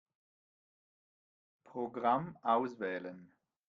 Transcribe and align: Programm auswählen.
Programm 1.63 2.35
auswählen. 2.41 3.31